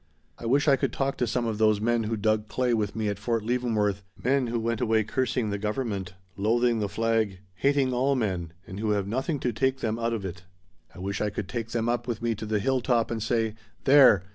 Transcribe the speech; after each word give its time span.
I 0.39 0.47
wish 0.47 0.67
I 0.67 0.77
could 0.77 0.91
talk 0.91 1.15
to 1.17 1.27
some 1.27 1.45
of 1.45 1.59
those 1.59 1.79
men 1.79 2.05
who 2.05 2.17
dug 2.17 2.47
clay 2.47 2.73
with 2.73 2.95
me 2.95 3.07
at 3.07 3.19
Fort 3.19 3.43
Leavenworth 3.45 4.01
men 4.23 4.47
who 4.47 4.59
went 4.59 4.81
away 4.81 5.03
cursing 5.03 5.51
the 5.51 5.59
government, 5.59 6.15
loathing 6.35 6.79
the 6.79 6.89
flag, 6.89 7.37
hating 7.53 7.93
all 7.93 8.15
men, 8.15 8.51
and 8.65 8.79
who 8.79 8.89
have 8.93 9.05
nothing 9.05 9.39
to 9.41 9.53
take 9.53 9.81
them 9.81 9.99
out 9.99 10.13
of 10.13 10.25
it. 10.25 10.41
I 10.95 10.97
wish 10.97 11.21
I 11.21 11.29
could 11.29 11.47
take 11.47 11.69
them 11.69 11.87
up 11.87 12.07
with 12.07 12.19
me 12.19 12.33
to 12.33 12.47
the 12.47 12.57
hill 12.57 12.81
top 12.81 13.11
and 13.11 13.21
say 13.21 13.53
'There! 13.83 14.23